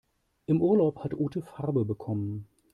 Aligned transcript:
Im 0.47 0.63
Urlaub 0.63 1.03
hat 1.03 1.13
Ute 1.13 1.43
Farbe 1.43 1.85
bekommen. 1.85 2.47